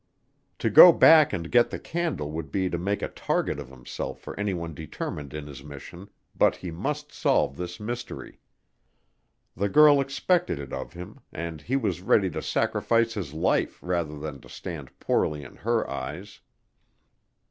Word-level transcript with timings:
To 0.57 0.71
go 0.71 0.91
back 0.91 1.31
and 1.31 1.51
get 1.51 1.69
the 1.69 1.77
candle 1.77 2.31
would 2.31 2.51
be 2.51 2.71
to 2.71 2.79
make 2.79 3.03
a 3.03 3.07
target 3.07 3.59
of 3.59 3.69
himself 3.69 4.19
for 4.19 4.35
anyone 4.39 4.73
determined 4.73 5.31
in 5.31 5.45
his 5.45 5.63
mission, 5.63 6.09
but 6.35 6.55
he 6.55 6.71
must 6.71 7.11
solve 7.11 7.55
this 7.55 7.79
mystery. 7.79 8.39
The 9.55 9.69
girl 9.69 10.01
expected 10.01 10.57
it 10.57 10.73
of 10.73 10.93
him 10.93 11.19
and 11.31 11.61
he 11.61 11.75
was 11.75 12.01
ready 12.01 12.31
to 12.31 12.41
sacrifice 12.41 13.13
his 13.13 13.35
life 13.35 13.77
rather 13.83 14.17
than 14.17 14.41
to 14.41 14.49
stand 14.49 14.89
poorly 14.99 15.43
in 15.43 15.57
her 15.57 15.87
eyes. 15.87 16.39